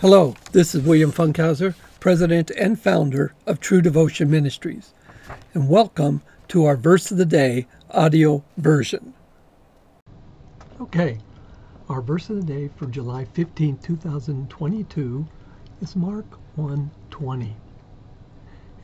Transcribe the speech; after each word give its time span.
Hello, 0.00 0.36
this 0.52 0.76
is 0.76 0.84
William 0.84 1.10
Funkhauser, 1.10 1.74
President 1.98 2.52
and 2.52 2.80
founder 2.80 3.34
of 3.48 3.58
True 3.58 3.82
Devotion 3.82 4.30
Ministries, 4.30 4.94
and 5.54 5.68
welcome 5.68 6.22
to 6.46 6.66
our 6.66 6.76
Verse 6.76 7.10
of 7.10 7.18
the 7.18 7.26
Day 7.26 7.66
audio 7.90 8.44
version. 8.56 9.12
Okay, 10.80 11.18
our 11.88 12.00
verse 12.00 12.30
of 12.30 12.36
the 12.36 12.44
day 12.44 12.70
for 12.76 12.86
July 12.86 13.24
15, 13.24 13.78
2022 13.78 15.26
is 15.82 15.96
Mark 15.96 16.38
1:20. 16.56 17.56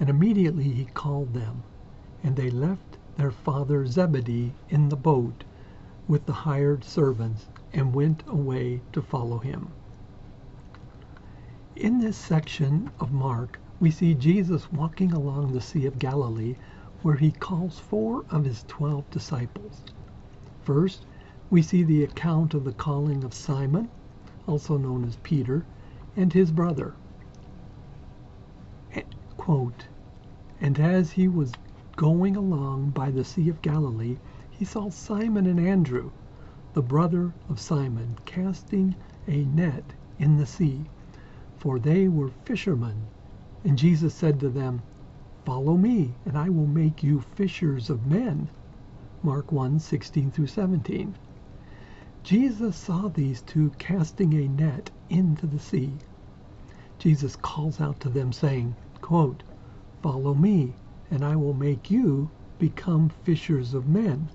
And 0.01 0.11
immediately 0.11 0.65
he 0.71 0.87
called 0.87 1.33
them, 1.33 1.63
and 2.25 2.35
they 2.35 2.51
left 2.51 2.99
their 3.17 3.31
father 3.31 3.87
Zebedee 3.87 4.53
in 4.69 4.89
the 4.89 4.97
boat 4.97 5.45
with 6.09 6.27
the 6.27 6.33
hired 6.43 6.83
servants 6.83 7.47
and 7.73 7.95
went 7.95 8.25
away 8.27 8.81
to 8.93 9.01
follow 9.01 9.39
him. 9.39 9.69
In 11.77 11.99
this 11.99 12.17
section 12.17 12.89
of 13.01 13.11
Mark, 13.11 13.61
we 13.81 13.91
see 13.91 14.15
Jesus 14.15 14.71
walking 14.71 15.13
along 15.13 15.51
the 15.51 15.61
Sea 15.61 15.87
of 15.87 15.99
Galilee 15.99 16.55
where 17.03 17.17
he 17.17 17.33
calls 17.33 17.81
four 17.81 18.25
of 18.31 18.45
his 18.45 18.63
twelve 18.69 19.11
disciples. 19.11 19.85
First, 20.61 21.05
we 21.51 21.63
see 21.63 21.83
the 21.83 22.05
account 22.05 22.55
of 22.55 22.63
the 22.63 22.73
calling 22.73 23.25
of 23.25 23.35
Simon, 23.35 23.91
also 24.47 24.77
known 24.77 25.05
as 25.05 25.17
Peter, 25.17 25.67
and 26.15 26.33
his 26.33 26.53
brother. 26.53 26.95
Eh, 28.93 29.03
quote, 29.37 29.89
and 30.61 30.79
as 30.79 31.11
he 31.11 31.27
was 31.27 31.59
going 31.97 32.37
along 32.37 32.91
by 32.91 33.11
the 33.11 33.25
Sea 33.25 33.49
of 33.49 33.63
Galilee, 33.63 34.21
he 34.49 34.65
saw 34.65 34.91
Simon 34.91 35.45
and 35.45 35.59
Andrew, 35.59 36.13
the 36.73 36.83
brother 36.83 37.35
of 37.49 37.59
Simon, 37.59 38.17
casting 38.25 38.95
a 39.27 39.45
net 39.47 39.93
in 40.19 40.37
the 40.37 40.47
sea 40.47 40.87
for 41.65 41.79
they 41.79 42.07
were 42.09 42.29
fishermen. 42.29 42.95
And 43.65 43.79
Jesus 43.79 44.15
said 44.15 44.39
to 44.41 44.51
them, 44.51 44.83
Follow 45.47 45.79
me, 45.79 46.11
and 46.27 46.37
I 46.37 46.51
will 46.51 46.67
make 46.67 47.03
you 47.03 47.21
fishers 47.21 47.89
of 47.89 48.07
men. 48.07 48.51
Mark 49.23 49.51
1 49.51 49.79
16 49.79 50.31
through 50.31 50.49
17. 50.49 51.17
Jesus 52.23 52.77
saw 52.77 53.09
these 53.09 53.41
two 53.41 53.71
casting 53.79 54.35
a 54.35 54.47
net 54.47 54.91
into 55.09 55.47
the 55.47 55.59
sea. 55.59 55.95
Jesus 56.99 57.35
calls 57.35 57.81
out 57.81 57.99
to 58.01 58.11
them, 58.11 58.31
saying, 58.31 58.77
quote, 59.01 59.43
Follow 60.03 60.35
me, 60.35 60.75
and 61.11 61.25
I 61.25 61.35
will 61.35 61.55
make 61.55 61.91
you 61.91 62.31
become 62.59 63.09
fishers 63.09 63.73
of 63.73 63.89
men. 63.89 64.29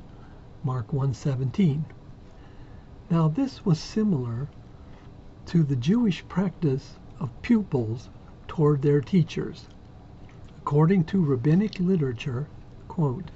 Mark 0.64 0.88
1:17. 0.88 1.86
Now 3.12 3.28
this 3.28 3.64
was 3.64 3.80
similar 3.80 4.50
to 5.46 5.62
the 5.62 5.76
Jewish 5.76 6.28
practice 6.28 6.98
of 7.22 7.42
pupils 7.42 8.10
toward 8.48 8.82
their 8.82 9.02
teachers. 9.02 9.68
According 10.58 11.04
to 11.08 11.22
rabbinic 11.26 11.78
literature, 11.78 12.50
quote, 12.88 13.32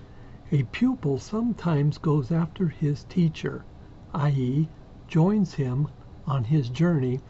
a 0.51 0.63
pupil 0.63 1.19
sometimes 1.19 1.97
goes 1.97 2.31
after 2.31 2.69
his 2.69 3.03
teacher, 3.03 3.65
i.e., 4.13 4.71
joins 5.09 5.55
him 5.55 5.89
on 6.25 6.45
his 6.45 6.69
journey 6.69 7.23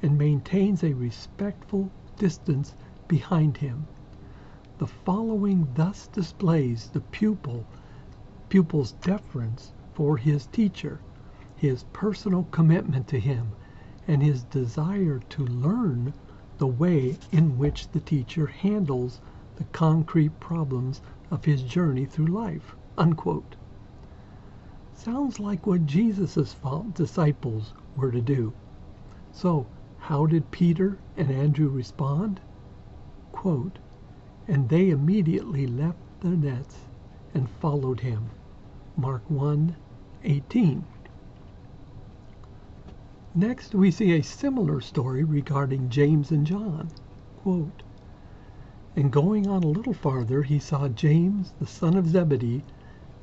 and 0.00 0.16
maintains 0.16 0.82
a 0.82 0.94
respectful 0.94 1.92
distance 2.16 2.74
behind 3.06 3.58
him. 3.58 3.88
The 4.78 4.86
following 4.86 5.74
thus 5.74 6.08
displays 6.08 6.88
the 6.88 7.02
pupil 7.02 7.68
pupil's 8.48 8.92
deference 8.94 9.74
for 9.92 10.16
his 10.16 10.46
teacher, 10.46 11.02
his 11.54 11.84
personal 11.92 12.44
commitment 12.44 13.06
to 13.08 13.20
him, 13.20 13.54
and 14.08 14.22
his 14.22 14.42
desire 14.44 15.20
to 15.28 15.46
learn 15.46 16.14
the 16.56 16.66
way 16.66 17.16
in 17.30 17.58
which 17.58 17.90
the 17.90 18.00
teacher 18.00 18.46
handles 18.46 19.20
the 19.56 19.64
concrete 19.64 20.40
problems 20.40 21.00
of 21.30 21.44
his 21.44 21.62
journey 21.62 22.06
through 22.06 22.26
life. 22.26 22.74
Unquote. 22.96 23.54
Sounds 24.94 25.38
like 25.38 25.66
what 25.66 25.86
Jesus' 25.86 26.56
disciples 26.94 27.74
were 27.96 28.10
to 28.10 28.20
do. 28.20 28.52
So, 29.30 29.66
how 29.98 30.26
did 30.26 30.50
Peter 30.50 30.98
and 31.16 31.30
Andrew 31.30 31.68
respond? 31.68 32.40
Quote, 33.30 33.78
and 34.48 34.68
they 34.68 34.90
immediately 34.90 35.66
left 35.66 35.98
their 36.20 36.36
nets 36.36 36.76
and 37.34 37.48
followed 37.48 38.00
him. 38.00 38.30
Mark 38.96 39.28
1 39.30 39.76
18. 40.24 40.84
Next, 43.34 43.74
we 43.74 43.90
see 43.90 44.12
a 44.12 44.22
similar 44.22 44.80
story 44.80 45.22
regarding 45.22 45.90
James 45.90 46.32
and 46.32 46.46
John. 46.46 46.92
Quote, 47.36 47.82
and 48.96 49.12
going 49.12 49.46
on 49.46 49.62
a 49.62 49.68
little 49.68 49.92
farther, 49.92 50.42
he 50.42 50.58
saw 50.58 50.88
James, 50.88 51.52
the 51.58 51.66
son 51.66 51.94
of 51.96 52.06
Zebedee, 52.08 52.64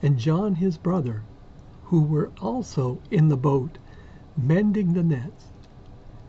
and 0.04 0.20
John 0.20 0.56
his 0.56 0.78
brother, 0.78 1.28
who 1.82 2.04
were 2.04 2.32
also 2.40 3.02
in 3.10 3.30
the 3.30 3.38
boat, 3.38 3.80
mending 4.36 4.94
the 4.94 5.04
nets. 5.04 5.54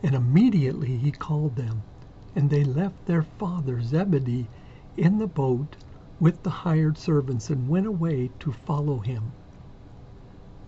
And 0.01 0.15
immediately 0.15 0.97
he 0.97 1.11
called 1.11 1.55
them, 1.55 1.85
and 2.33 2.49
they 2.49 2.63
left 2.63 3.05
their 3.05 3.23
father 3.23 3.81
Zebedee 3.81 4.49
in 4.95 5.19
the 5.19 5.27
boat 5.27 5.77
with 6.19 6.41
the 6.41 6.49
hired 6.49 6.97
servants 6.97 7.51
and 7.51 7.67
went 7.69 7.85
away 7.85 8.31
to 8.39 8.51
follow 8.53 8.99
him. 9.01 9.35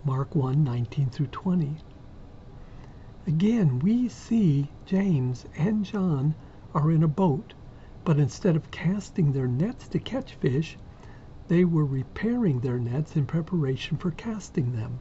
Mark 0.03 0.35
1 0.35 0.63
19 0.63 1.09
through 1.09 1.27
20. 1.27 1.83
Again, 3.29 3.77
we 3.77 4.07
see 4.07 4.71
James 4.87 5.45
and 5.55 5.85
John 5.85 6.33
are 6.73 6.89
in 6.89 7.03
a 7.03 7.07
boat, 7.07 7.53
but 8.03 8.17
instead 8.17 8.55
of 8.55 8.71
casting 8.71 9.31
their 9.31 9.47
nets 9.47 9.87
to 9.89 9.99
catch 9.99 10.33
fish, 10.33 10.79
they 11.47 11.63
were 11.63 11.85
repairing 11.85 12.59
their 12.59 12.79
nets 12.79 13.15
in 13.15 13.27
preparation 13.27 13.97
for 13.97 14.09
casting 14.09 14.71
them. 14.71 14.99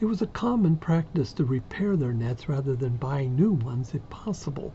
It 0.00 0.06
was 0.06 0.22
a 0.22 0.26
common 0.26 0.78
practice 0.78 1.34
to 1.34 1.44
repair 1.44 1.94
their 1.94 2.14
nets 2.14 2.48
rather 2.48 2.74
than 2.74 2.96
buying 2.96 3.36
new 3.36 3.52
ones 3.52 3.94
if 3.94 4.08
possible. 4.08 4.72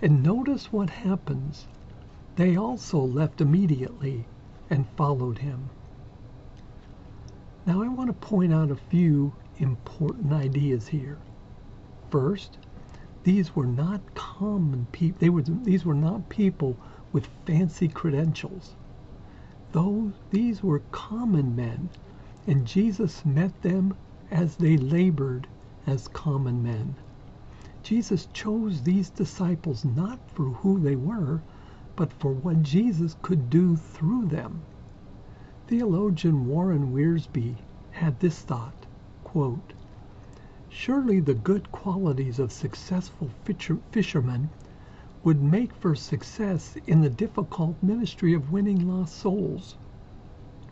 And 0.00 0.22
notice 0.22 0.72
what 0.72 0.88
happens. 0.88 1.66
They 2.36 2.56
also 2.56 2.98
left 2.98 3.42
immediately 3.42 4.24
and 4.70 4.86
followed 4.96 5.38
him. 5.38 5.68
Now 7.66 7.82
I 7.82 7.88
want 7.88 8.08
to 8.08 8.14
point 8.14 8.52
out 8.54 8.70
a 8.70 8.76
few 8.76 9.34
important 9.58 10.32
ideas 10.32 10.88
here. 10.88 11.18
First, 12.14 12.58
these 13.24 13.56
were 13.56 13.66
not 13.66 14.14
common 14.14 14.86
people. 14.92 15.18
They 15.18 15.30
were 15.30 15.42
these 15.42 15.84
were 15.84 15.96
not 15.96 16.28
people 16.28 16.76
with 17.10 17.26
fancy 17.44 17.88
credentials. 17.88 18.76
Those 19.72 20.12
these 20.30 20.62
were 20.62 20.78
common 20.92 21.56
men, 21.56 21.90
and 22.46 22.68
Jesus 22.68 23.24
met 23.24 23.62
them 23.62 23.94
as 24.30 24.54
they 24.54 24.76
labored 24.76 25.48
as 25.88 26.06
common 26.06 26.62
men. 26.62 26.94
Jesus 27.82 28.26
chose 28.26 28.84
these 28.84 29.10
disciples 29.10 29.84
not 29.84 30.20
for 30.30 30.50
who 30.50 30.78
they 30.78 30.94
were, 30.94 31.42
but 31.96 32.12
for 32.12 32.32
what 32.32 32.62
Jesus 32.62 33.16
could 33.22 33.50
do 33.50 33.74
through 33.74 34.26
them. 34.26 34.62
Theologian 35.66 36.46
Warren 36.46 36.92
Wiersbe 36.94 37.56
had 37.90 38.20
this 38.20 38.40
thought, 38.42 38.86
quote, 39.24 39.73
Surely 40.76 41.20
the 41.20 41.34
good 41.36 41.70
qualities 41.70 42.40
of 42.40 42.50
successful 42.50 43.30
fishermen 43.92 44.50
would 45.22 45.40
make 45.40 45.72
for 45.72 45.94
success 45.94 46.74
in 46.88 47.00
the 47.00 47.08
difficult 47.08 47.80
ministry 47.80 48.34
of 48.34 48.50
winning 48.50 48.80
lost 48.88 49.14
souls. 49.14 49.78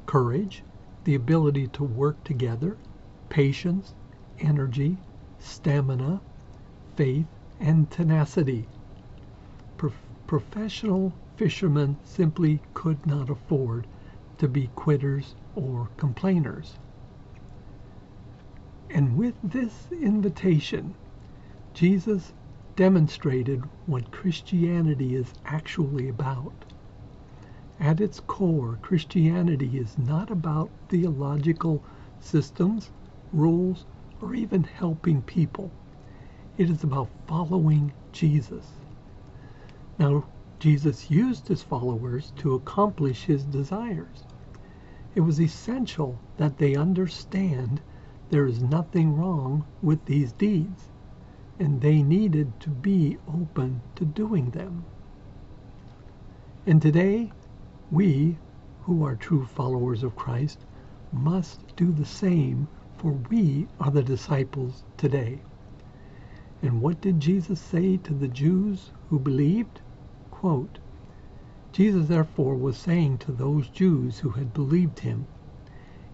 Courage, 0.04 0.64
the 1.04 1.14
ability 1.14 1.68
to 1.68 1.84
work 1.84 2.24
together, 2.24 2.80
patience, 3.28 3.94
energy, 4.40 4.98
stamina, 5.38 6.20
faith, 6.96 7.28
and 7.60 7.88
tenacity. 7.88 8.66
Pro- 9.76 9.92
professional 10.26 11.14
fishermen 11.36 12.00
simply 12.02 12.60
could 12.74 13.06
not 13.06 13.30
afford 13.30 13.86
to 14.38 14.48
be 14.48 14.66
quitters 14.74 15.36
or 15.54 15.90
complainers. 15.96 16.80
And 18.94 19.16
with 19.16 19.34
this 19.42 19.90
invitation, 19.90 20.94
Jesus 21.72 22.34
demonstrated 22.76 23.62
what 23.86 24.10
Christianity 24.10 25.16
is 25.16 25.32
actually 25.46 26.10
about. 26.10 26.52
At 27.80 28.02
its 28.02 28.20
core, 28.20 28.78
Christianity 28.82 29.78
is 29.78 29.96
not 29.96 30.30
about 30.30 30.68
theological 30.90 31.82
systems, 32.20 32.90
rules, 33.32 33.86
or 34.20 34.34
even 34.34 34.64
helping 34.64 35.22
people. 35.22 35.70
It 36.58 36.68
is 36.68 36.84
about 36.84 37.08
following 37.26 37.92
Jesus. 38.12 38.72
Now, 39.98 40.24
Jesus 40.58 41.10
used 41.10 41.48
his 41.48 41.62
followers 41.62 42.30
to 42.36 42.52
accomplish 42.52 43.24
his 43.24 43.42
desires. 43.44 44.24
It 45.14 45.22
was 45.22 45.40
essential 45.40 46.18
that 46.36 46.58
they 46.58 46.76
understand 46.76 47.80
there 48.32 48.46
is 48.46 48.62
nothing 48.62 49.14
wrong 49.14 49.66
with 49.82 50.06
these 50.06 50.32
deeds, 50.32 50.90
and 51.60 51.82
they 51.82 52.02
needed 52.02 52.58
to 52.60 52.70
be 52.70 53.18
open 53.28 53.82
to 53.94 54.06
doing 54.06 54.50
them. 54.52 54.86
And 56.66 56.82
today, 56.82 57.32
we, 57.90 58.38
who 58.84 59.04
are 59.04 59.16
true 59.16 59.46
followers 59.46 60.02
of 60.02 60.16
Christ, 60.16 60.66
must 61.12 61.76
do 61.76 61.92
the 61.92 62.06
same, 62.06 62.68
for 62.96 63.12
we 63.30 63.68
are 63.80 63.90
the 63.92 64.02
disciples 64.02 64.84
today. 64.96 65.42
And 66.62 66.80
what 66.82 67.02
did 67.02 67.20
Jesus 67.20 67.60
say 67.60 67.98
to 67.98 68.14
the 68.14 68.28
Jews 68.28 68.92
who 69.10 69.20
believed? 69.20 69.82
Quote, 70.30 70.80
Jesus 71.72 72.08
therefore 72.08 72.56
was 72.56 72.78
saying 72.78 73.18
to 73.20 73.32
those 73.32 73.68
Jews 73.68 74.20
who 74.20 74.30
had 74.30 74.54
believed 74.54 75.00
him, 75.00 75.28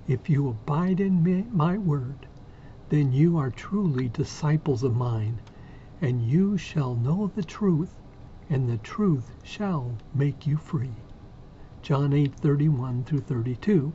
If 0.08 0.30
you 0.30 0.48
abide 0.48 1.00
in 1.00 1.22
me, 1.22 1.46
my 1.50 1.76
word, 1.76 2.28
then 2.88 3.12
you 3.12 3.36
are 3.36 3.50
truly 3.50 4.08
disciples 4.08 4.82
of 4.82 4.96
mine, 4.96 5.42
and 6.00 6.22
you 6.22 6.56
shall 6.56 6.96
know 6.96 7.26
the 7.26 7.44
truth, 7.44 8.00
and 8.48 8.66
the 8.70 8.78
truth 8.78 9.32
shall 9.42 9.98
make 10.14 10.46
you 10.46 10.56
free. 10.56 11.04
John 11.82 12.12
8:31 12.12 13.04
through 13.04 13.20
32. 13.20 13.92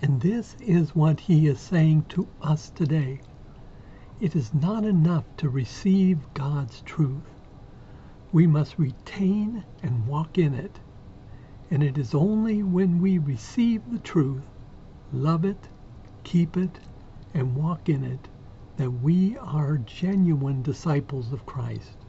And 0.00 0.22
this 0.22 0.56
is 0.60 0.94
what 0.94 1.20
he 1.20 1.46
is 1.46 1.60
saying 1.60 2.06
to 2.10 2.26
us 2.40 2.70
today. 2.70 3.20
It 4.18 4.34
is 4.34 4.54
not 4.54 4.86
enough 4.86 5.26
to 5.36 5.50
receive 5.50 6.32
God's 6.32 6.80
truth. 6.82 7.36
We 8.32 8.46
must 8.46 8.78
retain 8.78 9.64
and 9.82 10.06
walk 10.06 10.38
in 10.38 10.54
it. 10.54 10.80
And 11.70 11.82
it 11.82 11.98
is 11.98 12.14
only 12.14 12.62
when 12.62 13.00
we 13.00 13.18
receive 13.18 13.90
the 13.90 13.98
truth, 13.98 14.46
love 15.10 15.44
it, 15.44 15.70
keep 16.24 16.56
it, 16.56 16.80
and 17.34 17.56
walk 17.56 17.88
in 17.88 18.04
it 18.04 18.30
that 18.76 18.90
we 18.92 19.36
are 19.38 19.78
genuine 19.78 20.62
disciples 20.62 21.32
of 21.32 21.46
Christ. 21.46 22.06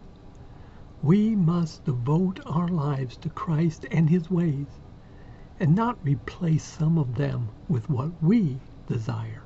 We 1.01 1.35
must 1.35 1.85
devote 1.85 2.39
our 2.45 2.67
lives 2.69 3.17
to 3.19 3.29
Christ 3.31 3.85
and 3.91 4.09
his 4.09 4.29
ways 4.29 4.81
and 5.59 5.75
not 5.75 5.99
replace 6.03 6.65
some 6.65 6.97
of 6.97 7.15
them 7.15 7.51
with 7.67 7.89
what 7.89 8.21
we 8.21 8.63
desire. 8.87 9.43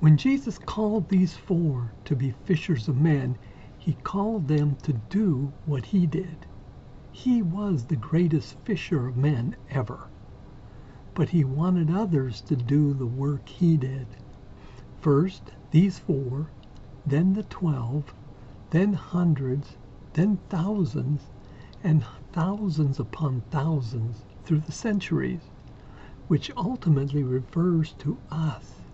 When 0.00 0.16
Jesus 0.18 0.58
called 0.58 1.08
these 1.08 1.34
four 1.36 1.96
to 2.06 2.16
be 2.16 2.32
fishers 2.32 2.88
of 2.88 2.96
men, 2.98 3.38
he 3.78 3.94
called 3.94 4.48
them 4.48 4.76
to 4.84 4.94
do 4.94 5.54
what 5.64 5.86
he 5.86 6.06
did. 6.06 6.46
He 7.14 7.42
was 7.42 7.84
the 7.84 7.96
greatest 7.96 8.54
fisher 8.64 9.06
of 9.06 9.18
men 9.18 9.56
ever. 9.68 10.10
But 11.12 11.28
he 11.28 11.44
wanted 11.44 11.90
others 11.90 12.40
to 12.44 12.56
do 12.56 12.94
the 12.94 13.06
work 13.06 13.50
he 13.50 13.76
did. 13.76 14.16
First, 14.96 15.52
these 15.72 15.98
four, 15.98 16.54
then 17.04 17.34
the 17.34 17.42
twelve, 17.42 18.14
then 18.70 18.94
hundreds, 18.94 19.76
then 20.14 20.38
thousands, 20.48 21.30
and 21.82 22.06
thousands 22.32 22.98
upon 22.98 23.42
thousands 23.50 24.24
through 24.42 24.60
the 24.60 24.72
centuries, 24.72 25.50
which 26.28 26.50
ultimately 26.56 27.22
refers 27.22 27.92
to 27.96 28.22
us. 28.30 28.86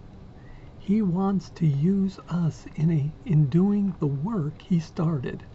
He 0.76 1.02
wants 1.02 1.50
to 1.52 1.68
use 1.68 2.18
us 2.26 2.66
in, 2.74 2.90
a, 2.90 3.14
in 3.24 3.48
doing 3.48 3.94
the 4.00 4.08
work 4.08 4.62
he 4.62 4.80
started, 4.80 5.46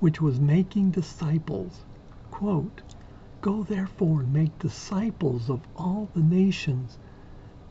which 0.00 0.20
was 0.20 0.40
making 0.40 0.90
disciples. 0.90 1.84
Quote, 2.30 2.82
Go 3.42 3.62
therefore 3.64 4.22
and 4.22 4.32
make 4.32 4.58
disciples 4.58 5.50
of 5.50 5.62
all 5.76 6.10
the 6.14 6.22
nations, 6.22 6.98